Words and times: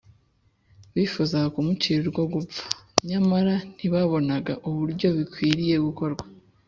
bifuzaga 0.95 1.47
kumucira 1.55 1.99
urwo 2.05 2.23
gupfa, 2.33 2.63
nyamara 3.07 3.55
ntibabonaga 3.75 4.53
uburyo 4.67 5.07
bikwiriye 5.17 5.75
gukorwa 5.87 6.23